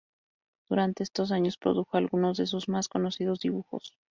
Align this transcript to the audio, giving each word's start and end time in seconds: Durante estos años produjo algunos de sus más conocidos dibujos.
Durante 0.67 1.03
estos 1.03 1.31
años 1.31 1.59
produjo 1.59 1.95
algunos 1.95 2.35
de 2.37 2.47
sus 2.47 2.67
más 2.67 2.87
conocidos 2.87 3.39
dibujos. 3.39 3.97